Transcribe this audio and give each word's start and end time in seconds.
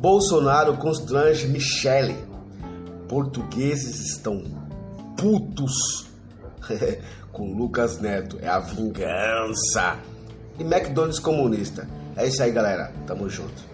Bolsonaro 0.00 0.78
constrange 0.78 1.46
Michele. 1.46 2.16
Portugueses 3.06 4.00
estão 4.00 4.42
putos 5.14 6.06
com 7.30 7.52
Lucas 7.52 8.00
Neto. 8.00 8.38
É 8.40 8.48
a 8.48 8.60
vingança. 8.60 9.98
E 10.58 10.62
McDonald's 10.62 11.18
comunista. 11.18 11.86
É 12.16 12.26
isso 12.26 12.42
aí, 12.42 12.50
galera. 12.50 12.90
Tamo 13.06 13.28
junto. 13.28 13.68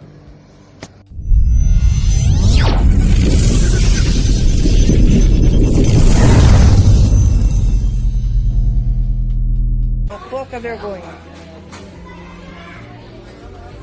Pouca 10.29 10.59
vergonha. 10.59 11.15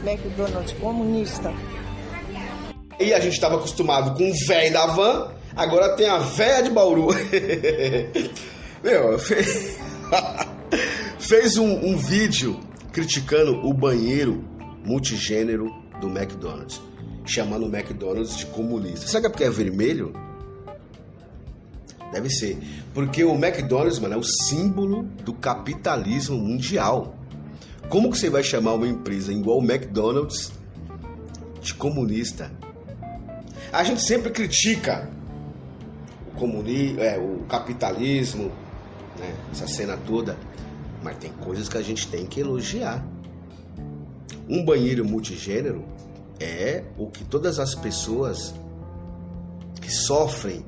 McDonald's 0.04 0.74
comunista. 0.74 1.54
E 3.00 3.14
a 3.14 3.20
gente 3.20 3.34
estava 3.34 3.56
acostumado 3.56 4.16
com 4.18 4.30
o 4.30 4.34
velho 4.48 4.74
da 4.74 4.86
van, 4.86 5.32
agora 5.56 5.96
tem 5.96 6.08
a 6.08 6.20
véia 6.20 6.64
de 6.64 6.70
Bauru. 6.70 7.08
Meu, 8.84 9.18
fez, 9.18 9.78
fez 11.20 11.58
um, 11.58 11.88
um 11.88 11.98
vídeo 11.98 12.60
criticando 12.92 13.66
o 13.66 13.74
banheiro 13.74 14.44
multigênero 14.86 15.70
do 16.00 16.08
McDonald's, 16.08 16.82
chamando 17.26 17.66
o 17.66 17.76
McDonald's 17.76 18.38
de 18.38 18.46
comunista. 18.48 19.08
Será 19.08 19.22
que 19.22 19.28
é 19.28 19.30
porque 19.30 19.44
é 19.44 19.50
vermelho? 19.50 20.14
Deve 22.12 22.30
ser. 22.30 22.58
Porque 22.94 23.24
o 23.24 23.34
McDonald's, 23.34 23.98
mano, 23.98 24.14
é 24.14 24.18
o 24.18 24.24
símbolo 24.24 25.04
do 25.24 25.34
capitalismo 25.34 26.38
mundial. 26.38 27.16
Como 27.90 28.12
que 28.12 28.18
você 28.18 28.30
vai 28.30 28.44
chamar 28.44 28.74
uma 28.74 28.88
empresa 28.88 29.34
igual 29.34 29.58
o 29.58 29.64
McDonald's 29.64 30.52
de 31.62 31.74
comunista? 31.74 32.52
A 33.74 33.84
gente 33.84 34.04
sempre 34.04 34.30
critica 34.30 35.10
o, 36.28 36.40
comuni 36.40 36.96
é, 37.00 37.18
o 37.18 37.44
capitalismo, 37.46 38.52
né, 39.18 39.36
essa 39.52 39.68
cena 39.68 39.98
toda, 39.98 40.38
mas 41.02 41.18
tem 41.18 41.32
coisas 41.32 41.68
que 41.68 41.80
a 41.80 41.82
gente 41.82 42.08
tem 42.08 42.28
que 42.28 42.40
elogiar. 42.40 43.04
Um 44.48 44.64
banheiro 44.64 45.04
multigênero 45.04 45.84
é 46.40 46.84
o 47.00 47.08
que 47.08 47.24
todas 47.24 47.58
as 47.58 47.74
pessoas 47.74 48.54
que 49.82 49.92
sofrem 49.92 50.64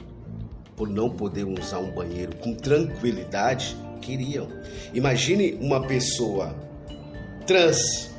por 0.75 0.89
não 0.89 1.11
poder 1.11 1.43
usar 1.43 1.77
um 1.77 1.91
banheiro 1.91 2.35
com 2.37 2.55
tranquilidade 2.55 3.77
queriam. 4.01 4.47
Imagine 4.95 5.59
uma 5.61 5.85
pessoa 5.85 6.55
trans 7.45 8.09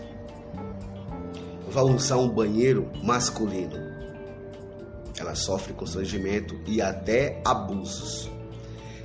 vai 1.68 1.82
usar 1.82 2.18
um 2.18 2.28
banheiro 2.28 2.88
masculino 3.02 3.95
ela 5.18 5.34
sofre 5.34 5.72
constrangimento 5.72 6.58
e 6.66 6.80
até 6.80 7.40
abusos. 7.44 8.30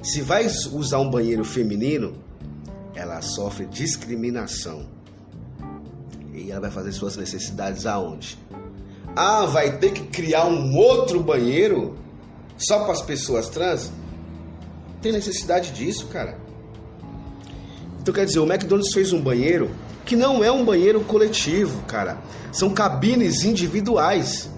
Se 0.02 0.22
vai 0.22 0.45
usar 0.45 1.00
um 1.00 1.09
banheiro 1.09 1.44
feminino, 1.45 2.16
ela 2.95 3.22
sofre 3.22 3.66
discriminação. 3.66 4.86
E 6.34 6.52
ela 6.52 6.62
vai 6.62 6.72
fazer 6.72 6.92
suas 6.92 7.16
necessidades 7.16 7.86
aonde? 7.86 8.38
Ah, 9.16 9.45
vai 9.45 9.78
ter 9.78 9.92
que 9.92 10.03
criar 10.08 10.45
um 10.45 10.76
outro 10.76 11.22
banheiro 11.22 11.98
só 12.58 12.80
para 12.80 12.94
as 12.94 13.02
pessoas 13.02 13.50
trans? 13.50 13.92
Tem 15.02 15.12
necessidade 15.12 15.72
disso, 15.72 16.08
cara. 16.08 16.38
Então 18.02 18.14
quer 18.14 18.25
dizer, 18.25 18.40
o 18.40 18.52
McDonald's 18.52 18.94
fez 18.94 19.14
um 19.14 19.22
banheiro 19.22 19.70
que 20.06 20.16
não 20.16 20.44
é 20.44 20.52
um 20.52 20.66
banheiro 20.66 21.02
coletivo, 21.02 21.84
cara. 21.84 22.18
São 22.52 22.72
cabines 22.72 23.44
individuais. 23.44 24.50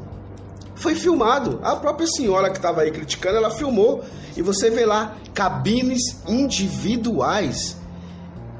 Foi 0.83 0.95
filmado. 0.95 1.61
A 1.63 1.77
própria 1.77 2.05
senhora 2.05 2.49
que 2.49 2.57
estava 2.57 2.81
aí 2.81 2.91
criticando, 2.91 3.37
ela 3.37 3.49
filmou. 3.49 4.03
E 4.35 4.41
você 4.41 4.69
vê 4.69 4.85
lá 4.85 5.15
cabines 5.33 6.01
individuais. 6.27 7.77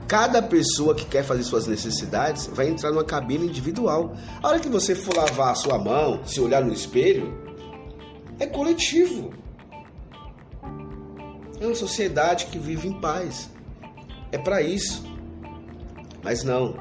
Cada 0.08 0.42
pessoa 0.42 0.96
que 0.96 1.04
quer 1.04 1.26
fazer 1.26 1.44
suas 1.44 1.68
necessidades 1.68 2.48
vai 2.48 2.70
entrar 2.70 2.92
numa 2.92 3.04
cabine 3.04 3.48
individual. 3.48 4.14
A 4.42 4.48
hora 4.48 4.60
que 4.62 4.70
você 4.70 4.96
for 4.96 5.14
lavar 5.14 5.52
a 5.52 5.56
sua 5.56 5.78
mão, 5.78 6.22
se 6.24 6.40
olhar 6.40 6.64
no 6.64 6.72
espelho, 6.72 7.38
é 8.40 8.46
coletivo. 8.46 9.34
É 11.60 11.66
uma 11.66 11.76
sociedade 11.76 12.46
que 12.46 12.58
vive 12.58 12.88
em 12.88 13.02
paz. 13.02 13.50
É 14.32 14.38
para 14.38 14.62
isso. 14.62 15.04
Mas 16.24 16.42
não. 16.42 16.74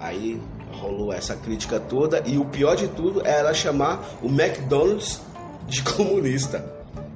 Aí 0.00 0.42
rolou 0.74 1.12
essa 1.12 1.36
crítica 1.36 1.80
toda 1.80 2.22
e 2.26 2.38
o 2.38 2.44
pior 2.44 2.76
de 2.76 2.88
tudo 2.88 3.26
é 3.26 3.38
ela 3.38 3.54
chamar 3.54 4.00
o 4.22 4.28
McDonald's 4.28 5.20
de 5.66 5.82
comunista. 5.94 6.72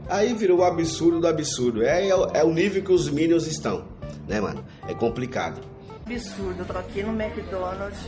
Aí 0.08 0.32
virou 0.32 0.60
o 0.60 0.64
absurdo 0.64 1.20
do 1.20 1.28
absurdo. 1.28 1.82
É, 1.82 2.08
é, 2.08 2.40
é 2.40 2.44
o 2.44 2.52
nível 2.52 2.82
que 2.82 2.92
os 2.92 3.10
Minions 3.10 3.46
estão, 3.46 3.86
né, 4.26 4.40
mano? 4.40 4.64
É 4.88 4.94
complicado. 4.94 5.60
Absurdo, 6.06 6.60
eu 6.60 6.64
tô 6.64 6.78
aqui 6.78 7.02
no 7.02 7.10
McDonald's. 7.20 7.98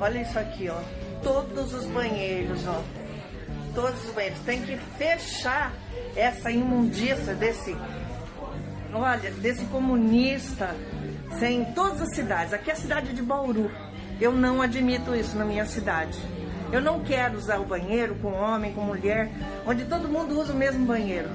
Olha 0.00 0.22
isso 0.22 0.38
aqui, 0.38 0.68
ó. 0.70 0.80
Todos 1.22 1.74
os 1.74 1.84
banheiros, 1.86 2.66
ó. 2.66 2.82
Todos 3.74 4.02
os 4.06 4.14
banheiros. 4.14 4.38
Tem 4.40 4.62
que 4.62 4.76
fechar 4.96 5.74
essa 6.16 6.50
imundícia 6.50 7.34
desse. 7.34 7.76
Olha, 8.92 9.30
desse 9.30 9.64
comunista. 9.66 10.74
Em 11.42 11.64
todas 11.72 12.00
as 12.00 12.14
cidades. 12.14 12.54
Aqui 12.54 12.70
é 12.70 12.72
a 12.72 12.76
cidade 12.76 13.12
de 13.12 13.22
Bauru. 13.22 13.70
Eu 14.20 14.32
não 14.32 14.62
admito 14.62 15.14
isso 15.14 15.36
na 15.36 15.44
minha 15.44 15.66
cidade. 15.66 16.18
Eu 16.72 16.80
não 16.80 17.00
quero 17.00 17.36
usar 17.36 17.58
o 17.60 17.64
banheiro 17.64 18.14
com 18.16 18.32
homem, 18.32 18.72
com 18.72 18.80
mulher, 18.80 19.30
onde 19.66 19.84
todo 19.84 20.08
mundo 20.08 20.38
usa 20.38 20.52
o 20.52 20.56
mesmo 20.56 20.84
banheiro. 20.86 21.28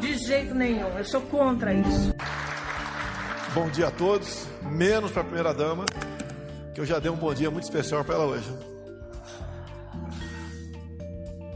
De 0.00 0.16
jeito 0.16 0.54
nenhum. 0.54 0.88
Eu 0.96 1.04
sou 1.04 1.20
contra 1.22 1.74
isso. 1.74 2.14
Bom 3.52 3.68
dia 3.68 3.88
a 3.88 3.90
todos, 3.90 4.46
menos 4.62 5.10
para 5.10 5.22
a 5.22 5.24
primeira 5.24 5.52
dama, 5.52 5.84
que 6.72 6.80
eu 6.80 6.86
já 6.86 6.98
dei 6.98 7.10
um 7.10 7.16
bom 7.16 7.34
dia 7.34 7.50
muito 7.50 7.64
especial 7.64 8.04
para 8.04 8.14
ela 8.14 8.26
hoje. 8.26 8.50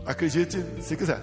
Acredite 0.04 0.64
se 0.80 0.96
quiser. 0.96 1.20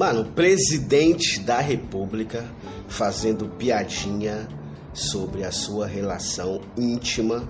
Mano, 0.00 0.24
presidente 0.24 1.40
da 1.40 1.60
República 1.60 2.42
fazendo 2.88 3.50
piadinha 3.50 4.48
sobre 4.94 5.44
a 5.44 5.52
sua 5.52 5.86
relação 5.86 6.62
íntima 6.74 7.46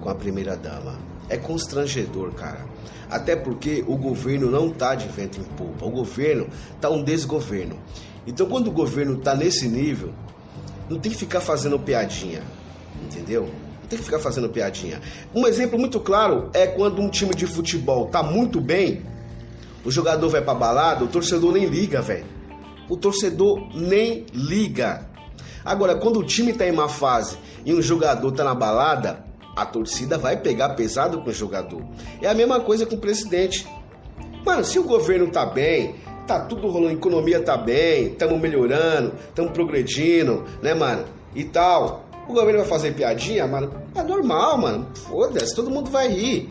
com 0.00 0.08
a 0.08 0.14
primeira 0.14 0.56
dama. 0.56 0.96
É 1.28 1.36
constrangedor, 1.36 2.32
cara. 2.34 2.64
Até 3.10 3.34
porque 3.34 3.84
o 3.84 3.96
governo 3.96 4.48
não 4.48 4.70
tá 4.70 4.94
de 4.94 5.08
vento 5.08 5.40
em 5.40 5.44
polpa. 5.56 5.86
O 5.86 5.90
governo 5.90 6.46
tá 6.80 6.88
um 6.88 7.02
desgoverno. 7.02 7.76
Então, 8.24 8.46
quando 8.46 8.68
o 8.68 8.72
governo 8.72 9.16
tá 9.16 9.34
nesse 9.34 9.66
nível, 9.66 10.14
não 10.88 11.00
tem 11.00 11.10
que 11.10 11.18
ficar 11.18 11.40
fazendo 11.40 11.80
piadinha, 11.80 12.44
entendeu? 13.02 13.50
Não 13.80 13.88
tem 13.88 13.98
que 13.98 14.04
ficar 14.04 14.20
fazendo 14.20 14.48
piadinha. 14.48 15.00
Um 15.34 15.48
exemplo 15.48 15.76
muito 15.76 15.98
claro 15.98 16.48
é 16.54 16.64
quando 16.64 17.02
um 17.02 17.10
time 17.10 17.34
de 17.34 17.48
futebol 17.48 18.06
tá 18.06 18.22
muito 18.22 18.60
bem, 18.60 19.02
o 19.88 19.90
jogador 19.90 20.28
vai 20.28 20.42
pra 20.42 20.54
balada, 20.54 21.04
o 21.04 21.08
torcedor 21.08 21.52
nem 21.52 21.64
liga, 21.66 22.00
velho 22.00 22.38
o 22.88 22.96
torcedor 22.96 23.68
nem 23.74 24.24
liga. 24.32 25.06
Agora, 25.64 25.96
quando 25.96 26.20
o 26.20 26.24
time 26.24 26.52
está 26.52 26.66
em 26.66 26.72
má 26.72 26.88
fase 26.88 27.36
e 27.64 27.74
um 27.74 27.82
jogador 27.82 28.28
está 28.28 28.42
na 28.42 28.54
balada, 28.54 29.24
a 29.54 29.66
torcida 29.66 30.16
vai 30.16 30.36
pegar 30.38 30.70
pesado 30.70 31.20
com 31.20 31.28
o 31.28 31.32
jogador. 31.32 31.82
É 32.22 32.28
a 32.28 32.34
mesma 32.34 32.60
coisa 32.60 32.86
com 32.86 32.94
o 32.94 33.00
presidente. 33.00 33.68
Mano, 34.44 34.64
se 34.64 34.78
o 34.78 34.84
governo 34.84 35.30
tá 35.30 35.44
bem, 35.44 35.96
tá 36.26 36.40
tudo 36.40 36.68
rolando, 36.68 36.90
a 36.90 36.94
economia 36.94 37.42
tá 37.42 37.56
bem, 37.56 38.12
estamos 38.12 38.40
melhorando, 38.40 39.14
estamos 39.28 39.52
progredindo, 39.52 40.44
né, 40.62 40.74
mano? 40.74 41.04
E 41.34 41.44
tal. 41.44 42.04
O 42.26 42.32
governo 42.32 42.60
vai 42.60 42.68
fazer 42.68 42.94
piadinha, 42.94 43.46
mano? 43.46 43.72
É 43.94 44.02
normal, 44.02 44.58
mano. 44.58 44.88
Foda-se, 44.94 45.54
todo 45.54 45.70
mundo 45.70 45.90
vai 45.90 46.08
rir. 46.08 46.48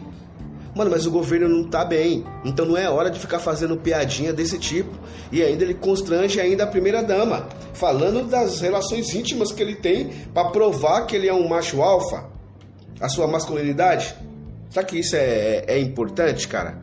Mano, 0.78 0.92
mas 0.92 1.08
o 1.08 1.12
governo 1.12 1.50
não 1.50 1.64
tá 1.64 1.84
bem. 1.84 2.24
Então 2.46 2.64
não 2.64 2.78
é 2.78 2.88
hora 2.88 3.10
de 3.10 3.20
ficar 3.20 3.40
fazendo 3.40 3.76
piadinha 3.78 4.32
desse 4.32 4.60
tipo. 4.60 4.92
E 5.32 5.42
ainda 5.42 5.64
ele 5.64 5.74
constrange 5.74 6.40
ainda 6.40 6.66
a 6.66 6.68
primeira 6.68 7.02
dama, 7.02 7.50
falando 7.74 8.30
das 8.30 8.62
relações 8.62 9.12
íntimas 9.16 9.52
que 9.52 9.64
ele 9.64 9.76
tem 9.76 10.10
para 10.36 10.52
provar 10.52 11.08
que 11.08 11.16
ele 11.16 11.28
é 11.28 11.34
um 11.34 11.48
macho 11.48 11.82
alfa, 11.82 12.30
a 13.02 13.10
sua 13.10 13.28
masculinidade. 13.28 14.16
Será 14.70 14.86
que 14.86 15.00
isso 15.00 15.16
é, 15.16 15.64
é 15.66 15.80
importante, 15.80 16.48
cara? 16.48 16.80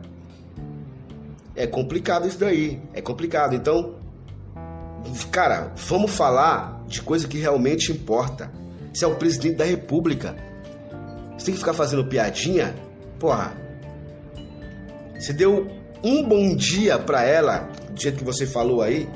É 1.55 1.65
complicado 1.65 2.27
isso 2.27 2.37
daí. 2.37 2.81
É 2.93 3.01
complicado. 3.01 3.55
Então, 3.55 3.95
cara, 5.31 5.71
vamos 5.87 6.11
falar 6.11 6.83
de 6.85 7.01
coisa 7.01 7.25
que 7.29 7.37
realmente 7.37 7.93
importa. 7.93 8.51
Você 8.93 9.05
é 9.05 9.07
o 9.07 9.15
presidente 9.15 9.55
da 9.55 9.63
república. 9.63 10.35
Você 11.37 11.45
tem 11.45 11.53
que 11.53 11.59
ficar 11.59 11.73
fazendo 11.73 12.03
piadinha? 12.03 12.75
Porra, 13.17 13.64
você 15.19 15.33
deu 15.33 15.67
um 16.03 16.23
bom 16.23 16.55
dia 16.55 16.99
para 16.99 17.23
ela, 17.23 17.69
do 17.91 17.99
jeito 17.99 18.19
que 18.19 18.23
você 18.23 18.45
falou 18.45 18.81
aí. 18.81 19.07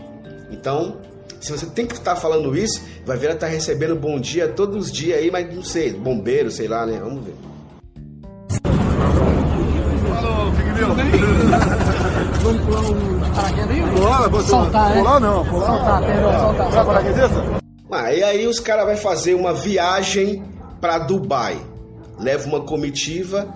Então, 0.52 0.98
Se 1.40 1.52
você 1.54 1.66
tem 1.68 1.86
que 1.86 1.94
estar 1.94 2.16
tá 2.16 2.20
falando 2.20 2.54
isso, 2.58 2.82
vai 3.06 3.16
ver 3.16 3.28
ela 3.28 3.36
tá 3.36 3.48
recebendo 3.48 3.96
bom 3.96 4.20
dia 4.20 4.50
todos 4.50 4.88
os 4.88 4.92
dias 4.92 5.20
aí, 5.20 5.32
mas 5.32 5.56
não 5.56 5.64
sei, 5.64 5.94
bombeiro, 5.94 6.52
sei 6.52 6.68
lá, 6.68 6.86
né? 6.86 7.00
Vamos 7.02 7.24
ver. 7.24 7.34
Alô, 10.18 10.52
Figueiredo. 10.52 10.88
Vamos 12.44 12.62
pular 12.66 12.82
um 12.82 13.20
paraquedas 13.34 13.70
aí? 13.70 13.82
Pular, 13.96 14.30
você 14.30 14.50
Soltar, 14.50 14.94
pular 14.94 15.20
não, 15.20 15.46
pular. 15.46 15.68
Soltar, 15.68 16.06
perdão, 16.06 16.40
soltar. 16.40 16.72
Sabe 16.74 16.86
paraquedista? 16.86 17.44
Ah, 17.92 18.14
e 18.14 18.24
aí 18.24 18.48
os 18.48 18.60
caras 18.60 18.86
vão 18.86 18.98
fazer 18.98 19.34
uma 19.34 19.54
viagem 19.54 20.44
para 20.82 21.00
Dubai. 21.00 21.58
Leva 22.20 22.48
uma 22.48 22.62
comitiva 22.62 23.48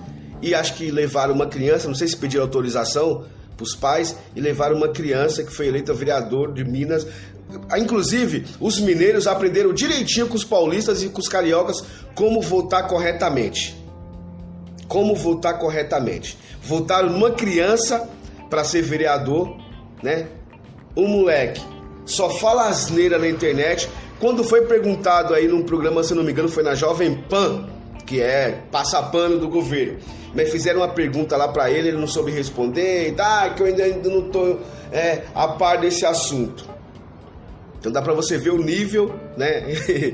e 0.44 0.54
acho 0.54 0.76
que 0.76 0.92
levaram 0.92 1.34
uma 1.34 1.48
criança, 1.48 1.88
não 1.88 1.96
sei 1.96 2.08
se 2.08 2.18
pediram 2.18 2.44
autorização 2.44 3.26
para 3.56 3.64
os 3.64 3.76
pais, 3.76 4.16
e 4.36 4.42
levaram 4.42 4.76
uma 4.76 4.90
criança 4.90 5.44
que 5.44 5.52
foi 5.52 5.68
eleita 5.68 5.94
vereador 5.94 6.54
de 6.54 6.64
Minas. 6.64 7.08
Ah, 7.70 7.80
Inclusive, 7.80 8.46
os 8.60 8.80
mineiros 8.80 9.26
aprenderam 9.26 9.74
direitinho 9.74 10.28
com 10.28 10.36
os 10.36 10.44
paulistas 10.44 11.02
e 11.02 11.10
com 11.10 11.20
os 11.20 11.30
cariocas 11.30 11.84
como 12.14 12.42
votar 12.42 12.88
corretamente. 12.88 13.76
Como 14.88 15.16
votar 15.16 15.58
corretamente. 15.58 16.38
Votaram 16.62 17.10
numa 17.10 17.32
criança 17.32 18.10
para 18.50 18.64
ser 18.64 18.82
vereador, 18.82 19.58
né? 20.02 20.28
Um 20.96 21.08
moleque 21.08 21.62
só 22.06 22.30
fala 22.30 22.68
asneira 22.68 23.18
na 23.18 23.28
internet. 23.28 23.90
Quando 24.20 24.44
foi 24.44 24.64
perguntado 24.64 25.34
aí 25.34 25.48
num 25.48 25.64
programa, 25.64 26.04
se 26.04 26.14
não 26.14 26.24
me 26.24 26.32
engano, 26.32 26.50
foi 26.50 26.64
na 26.64 26.76
Jovem 26.76 27.16
Pan, 27.30 27.68
que 28.06 28.22
é 28.22 28.64
passapano 28.72 29.38
do 29.38 29.48
governo. 29.48 30.00
Mas 30.34 30.50
fizeram 30.52 30.82
uma 30.82 30.90
pergunta 30.90 31.38
lá 31.38 31.48
para 31.48 31.70
ele, 31.70 31.90
ele 31.90 31.98
não 31.98 32.08
soube 32.08 32.32
responder, 32.32 33.10
e 33.10 33.12
tá, 33.12 33.50
que 33.52 33.62
eu 33.62 33.68
ainda, 33.68 33.84
ainda 33.84 34.10
não 34.10 34.30
tô 34.30 34.58
é, 34.92 35.24
a 35.34 35.48
par 35.50 35.80
desse 35.80 36.06
assunto. 36.06 36.74
Então 37.80 37.92
dá 37.92 38.02
para 38.02 38.14
você 38.14 38.38
ver 38.38 38.52
o 38.52 38.64
nível, 38.64 39.14
né, 39.36 39.66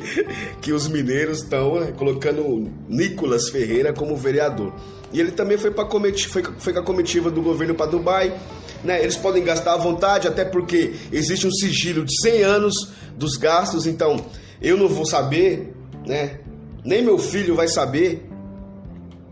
que 0.59 0.73
os 0.73 0.87
mineiros 0.87 1.43
estão 1.43 1.79
né, 1.79 1.93
colocando 1.95 2.67
Nicolas 2.87 3.49
Ferreira 3.49 3.93
como 3.93 4.15
vereador. 4.15 4.73
E 5.13 5.19
ele 5.19 5.31
também 5.31 5.57
foi, 5.57 5.71
cometi 5.71 6.27
foi, 6.27 6.43
foi 6.57 6.73
com 6.73 6.79
a 6.79 6.83
comitiva 6.83 7.29
do 7.29 7.41
governo 7.41 7.75
para 7.75 7.85
Dubai. 7.85 8.35
Né? 8.83 9.01
Eles 9.01 9.17
podem 9.17 9.43
gastar 9.43 9.73
à 9.73 9.77
vontade, 9.77 10.27
até 10.27 10.45
porque 10.45 10.93
existe 11.11 11.45
um 11.45 11.51
sigilo 11.51 12.05
de 12.05 12.19
100 12.21 12.43
anos 12.43 12.91
dos 13.15 13.35
gastos. 13.35 13.85
Então 13.85 14.17
eu 14.61 14.77
não 14.77 14.87
vou 14.87 15.05
saber, 15.05 15.73
né? 16.05 16.39
Nem 16.83 17.03
meu 17.03 17.17
filho 17.17 17.55
vai 17.55 17.67
saber. 17.67 18.29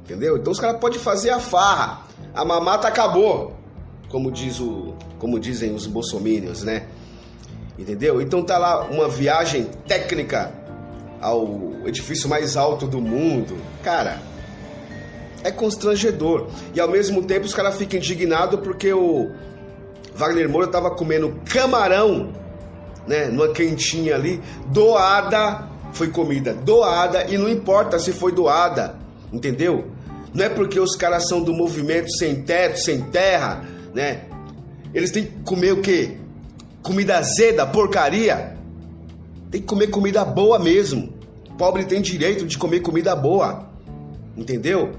Entendeu? 0.03 0.38
Então 0.38 0.51
os 0.51 0.59
caras 0.59 0.79
podem 0.79 0.99
fazer 0.99 1.31
a 1.31 1.39
farra. 1.39 2.05
A 2.33 2.45
mamata 2.45 2.88
acabou, 2.88 3.55
como, 4.09 4.31
diz 4.31 4.59
o, 4.59 4.94
como 5.19 5.39
dizem 5.39 5.73
os 5.73 5.85
bolsomínios, 5.85 6.63
né? 6.63 6.88
Entendeu? 7.77 8.21
Então 8.21 8.44
tá 8.44 8.57
lá 8.57 8.85
uma 8.85 9.07
viagem 9.07 9.65
técnica 9.88 10.53
ao 11.21 11.73
edifício 11.85 12.29
mais 12.29 12.55
alto 12.55 12.88
do 12.88 13.01
mundo. 13.01 13.57
Cara, 13.83 14.19
é 15.44 15.51
constrangedor. 15.51 16.47
E 16.73 16.79
ao 16.79 16.88
mesmo 16.88 17.23
tempo 17.23 17.45
os 17.45 17.53
caras 17.53 17.75
ficam 17.75 17.99
indignados 17.99 18.59
porque 18.61 18.94
o 18.94 19.31
Wagner 20.15 20.49
Moura 20.49 20.67
tava 20.67 20.91
comendo 20.91 21.39
camarão, 21.45 22.33
né, 23.07 23.27
numa 23.27 23.49
quentinha 23.49 24.15
ali, 24.15 24.41
doada, 24.67 25.67
foi 25.92 26.10
comida 26.10 26.54
doada 26.54 27.25
e 27.28 27.38
não 27.38 27.50
importa 27.50 28.00
se 28.00 28.12
foi 28.12 28.31
doada, 28.31 28.95
entendeu? 29.31 29.92
Não 30.34 30.45
é 30.45 30.50
porque 30.50 30.80
os 30.80 30.95
caras 30.95 31.28
são 31.28 31.42
do 31.42 31.54
movimento 31.54 32.12
sem 32.16 32.44
teto, 32.44 32.78
sem 32.80 33.01
terra, 33.01 33.63
né? 33.94 34.25
Eles 34.94 35.12
têm 35.12 35.25
que 35.25 35.39
comer 35.44 35.74
o 35.74 35.81
quê? 35.81 36.18
Comida 36.81 37.18
azeda, 37.18 37.66
porcaria. 37.66 38.56
Tem 39.50 39.62
que 39.62 39.68
comer 39.68 39.88
comida 39.88 40.24
boa 40.24 40.60
mesmo. 40.60 41.13
Pobre 41.57 41.86
tem 41.86 42.01
direito 42.01 42.45
de 42.45 42.57
comer 42.57 42.81
comida 42.81 43.16
boa. 43.16 43.68
Entendeu? 44.36 44.94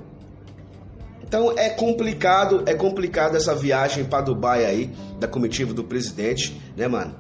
Então 1.23 1.53
é 1.57 1.69
complicado, 1.69 2.63
é 2.67 2.75
complicado 2.75 3.37
essa 3.37 3.55
viagem 3.55 4.05
para 4.05 4.23
Dubai 4.23 4.65
aí 4.65 4.91
da 5.21 5.29
comitiva 5.29 5.75
do 5.75 5.85
presidente, 5.85 6.59
né, 6.77 6.89
mano? 6.89 7.15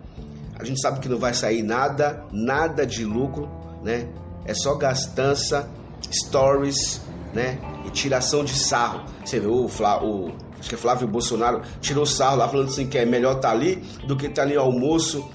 A 0.58 0.64
gente 0.64 0.80
sabe 0.80 0.98
que 0.98 1.08
não 1.08 1.18
vai 1.18 1.34
sair 1.34 1.62
nada, 1.62 2.24
nada 2.32 2.86
de 2.86 3.04
lucro, 3.04 3.48
né? 3.88 4.06
É 4.44 4.52
só 4.52 4.74
gastança, 4.74 5.68
stories, 6.12 7.00
né? 7.32 7.58
E 7.86 7.90
tiração 7.90 8.44
de 8.44 8.54
sarro. 8.54 9.02
Você 9.24 9.40
vê 9.40 9.46
o, 9.46 9.66
Flá, 9.66 10.04
o 10.04 10.30
acho 10.60 10.68
que 10.68 10.74
é 10.74 10.78
Flávio 10.78 11.08
Bolsonaro 11.08 11.62
tirou 11.80 12.04
sarro 12.04 12.36
lá 12.36 12.48
falando 12.48 12.68
assim 12.68 12.86
que 12.86 12.98
é 12.98 13.06
melhor 13.06 13.36
estar 13.36 13.48
tá 13.48 13.54
ali 13.54 13.76
do 14.06 14.14
que 14.14 14.26
estar 14.26 14.42
tá 14.42 14.48
ali 14.48 14.56
ao 14.56 14.66
almoço 14.66 15.26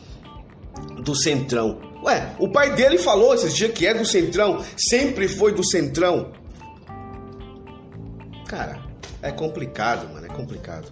do 1.03 1.15
Centrão. 1.15 1.79
Ué, 2.03 2.35
o 2.37 2.51
pai 2.51 2.75
dele 2.75 2.99
falou 2.99 3.33
esses 3.33 3.55
dias 3.55 3.71
que 3.71 3.87
é 3.87 3.93
do 3.93 4.05
Centrão, 4.05 4.63
sempre 4.77 5.27
foi 5.27 5.53
do 5.53 5.63
Centrão. 5.63 6.31
Cara, 8.47 8.83
é 9.21 9.31
complicado, 9.31 10.13
mano, 10.13 10.27
é 10.27 10.29
complicado. 10.29 10.91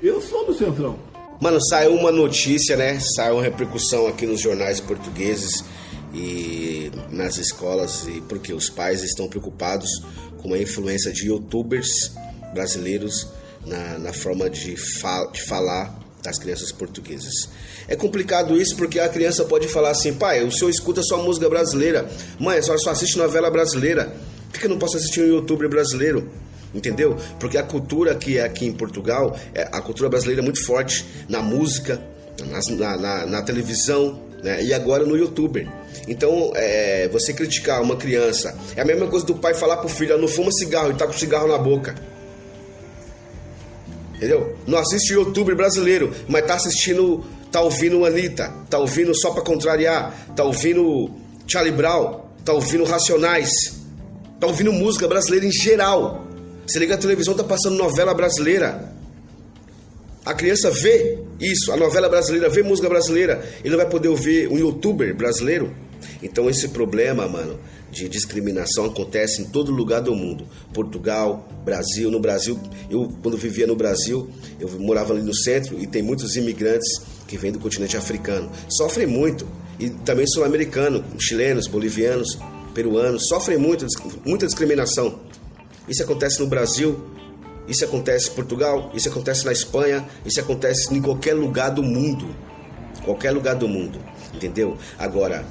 Eu 0.00 0.22
sou 0.22 0.46
do 0.46 0.54
Centrão. 0.54 0.98
Mano, 1.40 1.60
saiu 1.60 1.94
uma 1.94 2.12
notícia, 2.12 2.76
né? 2.76 2.98
Saiu 3.00 3.34
uma 3.34 3.42
repercussão 3.42 4.06
aqui 4.06 4.26
nos 4.26 4.40
jornais 4.40 4.80
portugueses 4.80 5.64
e 6.12 6.90
nas 7.10 7.38
escolas, 7.38 8.06
e 8.06 8.20
porque 8.22 8.52
os 8.52 8.68
pais 8.68 9.02
estão 9.02 9.28
preocupados 9.28 9.88
com 10.38 10.52
a 10.54 10.58
influência 10.58 11.12
de 11.12 11.28
youtubers 11.28 12.12
brasileiros 12.52 13.28
na, 13.64 13.98
na 13.98 14.12
forma 14.12 14.50
de, 14.50 14.76
fa 14.76 15.24
de 15.32 15.42
falar 15.42 15.98
das 16.22 16.38
crianças 16.38 16.70
portuguesas. 16.70 17.48
É 17.88 17.96
complicado 17.96 18.60
isso 18.60 18.76
porque 18.76 19.00
a 19.00 19.08
criança 19.08 19.44
pode 19.44 19.68
falar 19.68 19.90
assim: 19.90 20.14
pai, 20.14 20.44
o 20.44 20.52
senhor 20.52 20.70
escuta 20.70 21.02
só 21.02 21.22
música 21.22 21.48
brasileira, 21.48 22.08
mãe, 22.38 22.58
a 22.58 22.62
senhora 22.62 22.80
só 22.80 22.90
assiste 22.90 23.16
novela 23.16 23.50
brasileira, 23.50 24.14
por 24.50 24.60
que 24.60 24.66
eu 24.66 24.70
não 24.70 24.78
posso 24.78 24.96
assistir 24.96 25.22
um 25.22 25.26
youtuber 25.26 25.68
brasileiro? 25.68 26.30
Entendeu? 26.74 27.16
Porque 27.38 27.58
a 27.58 27.62
cultura 27.62 28.14
que 28.14 28.38
é 28.38 28.44
aqui 28.44 28.64
em 28.64 28.72
Portugal, 28.72 29.38
é, 29.54 29.68
a 29.70 29.80
cultura 29.82 30.08
brasileira 30.08 30.40
é 30.40 30.44
muito 30.44 30.64
forte 30.64 31.04
na 31.28 31.42
música, 31.42 32.02
na, 32.78 32.96
na, 32.96 33.26
na 33.26 33.42
televisão, 33.42 34.22
né? 34.42 34.62
e 34.62 34.74
agora 34.74 35.04
no 35.04 35.16
youtuber. 35.16 35.68
Então, 36.08 36.52
é, 36.54 37.08
você 37.08 37.32
criticar 37.32 37.80
uma 37.80 37.96
criança 37.96 38.56
é 38.74 38.80
a 38.80 38.84
mesma 38.84 39.06
coisa 39.06 39.24
do 39.24 39.36
pai 39.36 39.54
falar 39.54 39.76
pro 39.76 39.88
filho: 39.88 40.18
não 40.18 40.28
fuma 40.28 40.50
cigarro 40.50 40.90
e 40.90 40.94
tá 40.94 41.06
com 41.06 41.12
cigarro 41.12 41.48
na 41.48 41.58
boca. 41.58 41.94
Entendeu? 44.16 44.56
Não 44.66 44.78
assiste 44.78 45.12
youtuber 45.12 45.56
brasileiro, 45.56 46.14
mas 46.28 46.46
tá 46.46 46.54
assistindo, 46.54 47.24
tá 47.50 47.60
ouvindo 47.60 48.04
Anitta, 48.04 48.52
tá 48.70 48.78
ouvindo 48.78 49.12
só 49.18 49.32
pra 49.32 49.42
contrariar, 49.42 50.14
tá 50.36 50.44
ouvindo 50.44 51.10
Charlie 51.46 51.72
Brown, 51.72 52.20
tá 52.44 52.52
ouvindo 52.52 52.84
Racionais, 52.84 53.50
tá 54.38 54.46
ouvindo 54.46 54.72
música 54.72 55.08
brasileira 55.08 55.46
em 55.46 55.50
geral. 55.52 56.24
Você 56.64 56.78
liga 56.78 56.94
a 56.94 56.98
televisão, 56.98 57.34
tá 57.34 57.42
passando 57.42 57.76
novela 57.76 58.14
brasileira. 58.14 58.92
A 60.24 60.34
criança 60.34 60.70
vê 60.70 61.18
isso, 61.42 61.72
a 61.72 61.76
novela 61.76 62.08
brasileira, 62.08 62.48
vê 62.48 62.62
música 62.62 62.88
brasileira, 62.88 63.44
ele 63.60 63.70
não 63.70 63.76
vai 63.76 63.88
poder 63.88 64.08
ouvir 64.08 64.48
um 64.48 64.56
youtuber 64.56 65.14
brasileiro. 65.14 65.74
Então 66.22 66.48
esse 66.48 66.68
problema, 66.68 67.26
mano, 67.28 67.58
de 67.90 68.08
discriminação 68.08 68.86
acontece 68.86 69.42
em 69.42 69.44
todo 69.44 69.70
lugar 69.72 70.00
do 70.00 70.14
mundo. 70.14 70.46
Portugal, 70.72 71.48
Brasil, 71.64 72.10
no 72.10 72.20
Brasil, 72.20 72.58
eu 72.88 73.12
quando 73.22 73.36
vivia 73.36 73.66
no 73.66 73.76
Brasil, 73.76 74.30
eu 74.58 74.68
morava 74.78 75.12
ali 75.12 75.22
no 75.22 75.34
centro 75.34 75.78
e 75.78 75.86
tem 75.86 76.02
muitos 76.02 76.36
imigrantes 76.36 77.02
que 77.26 77.36
vêm 77.36 77.52
do 77.52 77.58
continente 77.58 77.96
africano. 77.96 78.50
Sofrem 78.68 79.06
muito 79.06 79.46
e 79.78 79.90
também 79.90 80.26
sul-americano, 80.26 81.04
chilenos, 81.18 81.66
bolivianos, 81.66 82.38
peruanos, 82.72 83.26
sofrem 83.28 83.58
muito, 83.58 83.86
muita 84.24 84.46
discriminação. 84.46 85.20
Isso 85.88 86.02
acontece 86.02 86.40
no 86.40 86.46
Brasil, 86.46 87.04
isso 87.68 87.84
acontece 87.84 88.30
em 88.30 88.34
Portugal, 88.34 88.90
isso 88.94 89.08
acontece 89.08 89.44
na 89.44 89.52
Espanha, 89.52 90.06
isso 90.24 90.40
acontece 90.40 90.92
em 90.94 91.00
qualquer 91.00 91.34
lugar 91.34 91.70
do 91.70 91.82
mundo. 91.82 92.34
Qualquer 93.04 93.32
lugar 93.32 93.54
do 93.56 93.68
mundo, 93.68 93.98
entendeu? 94.32 94.76
Agora, 94.98 95.44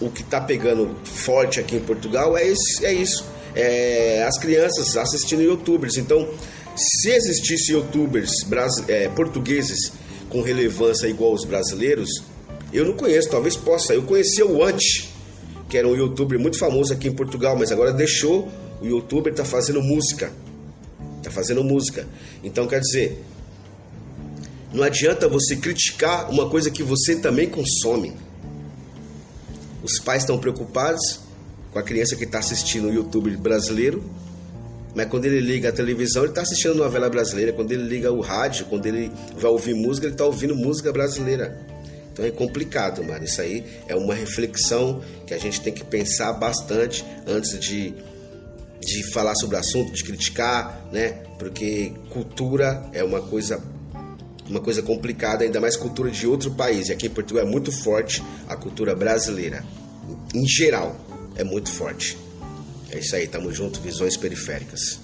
o 0.00 0.10
que 0.10 0.22
está 0.22 0.40
pegando 0.40 0.94
forte 1.04 1.60
aqui 1.60 1.76
em 1.76 1.80
Portugal 1.80 2.36
é, 2.36 2.46
esse, 2.46 2.84
é 2.84 2.92
isso. 2.92 3.24
É 3.54 4.24
as 4.24 4.38
crianças 4.38 4.96
assistindo 4.96 5.42
youtubers. 5.42 5.96
Então, 5.96 6.28
se 6.76 7.10
existisse 7.10 7.72
youtubers 7.72 8.30
é, 8.88 9.08
portugueses 9.08 9.92
com 10.28 10.42
relevância 10.42 11.06
igual 11.06 11.32
os 11.32 11.44
brasileiros, 11.44 12.08
eu 12.72 12.84
não 12.84 12.94
conheço, 12.94 13.28
talvez 13.28 13.56
possa. 13.56 13.94
Eu 13.94 14.02
conhecia 14.02 14.46
o 14.46 14.62
Ante, 14.62 15.08
que 15.68 15.76
era 15.76 15.88
um 15.88 15.96
youtuber 15.96 16.38
muito 16.38 16.58
famoso 16.58 16.92
aqui 16.92 17.08
em 17.08 17.12
Portugal, 17.12 17.56
mas 17.58 17.72
agora 17.72 17.92
deixou 17.92 18.48
o 18.80 18.86
youtuber 18.86 19.34
tá 19.34 19.44
fazendo 19.44 19.82
música. 19.82 20.32
Tá 21.30 21.34
fazendo 21.34 21.62
música. 21.62 22.06
Então 22.42 22.66
quer 22.66 22.80
dizer, 22.80 23.24
não 24.72 24.82
adianta 24.82 25.28
você 25.28 25.56
criticar 25.56 26.28
uma 26.30 26.50
coisa 26.50 26.70
que 26.70 26.82
você 26.82 27.16
também 27.16 27.48
consome. 27.48 28.12
Os 29.82 29.98
pais 29.98 30.22
estão 30.22 30.38
preocupados 30.38 31.20
com 31.72 31.78
a 31.78 31.82
criança 31.82 32.16
que 32.16 32.24
está 32.24 32.40
assistindo 32.40 32.88
o 32.88 32.92
YouTube 32.92 33.36
brasileiro, 33.36 34.02
mas 34.94 35.08
quando 35.08 35.24
ele 35.24 35.40
liga 35.40 35.68
a 35.68 35.72
televisão, 35.72 36.22
ele 36.22 36.32
está 36.32 36.42
assistindo 36.42 36.74
novela 36.74 37.08
brasileira. 37.08 37.52
Quando 37.52 37.70
ele 37.70 37.84
liga 37.84 38.12
o 38.12 38.20
rádio, 38.20 38.66
quando 38.66 38.86
ele 38.86 39.10
vai 39.36 39.50
ouvir 39.50 39.74
música, 39.74 40.06
ele 40.06 40.14
está 40.14 40.24
ouvindo 40.24 40.54
música 40.54 40.92
brasileira. 40.92 41.58
Então 42.12 42.24
é 42.24 42.30
complicado, 42.30 43.04
mano. 43.04 43.24
Isso 43.24 43.40
aí 43.40 43.64
é 43.86 43.94
uma 43.94 44.14
reflexão 44.14 45.00
que 45.26 45.32
a 45.32 45.38
gente 45.38 45.60
tem 45.60 45.72
que 45.72 45.84
pensar 45.84 46.32
bastante 46.32 47.04
antes 47.26 47.58
de, 47.58 47.94
de 48.80 49.12
falar 49.12 49.34
sobre 49.34 49.56
o 49.56 49.58
assunto, 49.58 49.92
de 49.92 50.02
criticar, 50.02 50.88
né? 50.92 51.22
Porque 51.38 51.92
cultura 52.10 52.88
é 52.92 53.04
uma 53.04 53.20
coisa 53.20 53.62
uma 54.48 54.60
coisa 54.60 54.82
complicada, 54.82 55.44
ainda 55.44 55.60
mais 55.60 55.76
cultura 55.76 56.10
de 56.10 56.26
outro 56.26 56.50
país. 56.50 56.88
E 56.88 56.92
aqui 56.92 57.06
em 57.06 57.10
Portugal 57.10 57.46
é 57.46 57.48
muito 57.48 57.70
forte 57.70 58.20
a 58.48 58.56
cultura 58.56 58.96
brasileira. 58.96 59.64
Em 60.34 60.46
geral, 60.46 60.96
é 61.36 61.44
muito 61.44 61.70
forte. 61.70 62.18
É 62.90 62.98
isso 62.98 63.14
aí, 63.14 63.28
tamo 63.28 63.52
junto, 63.52 63.80
visões 63.80 64.16
periféricas. 64.16 64.98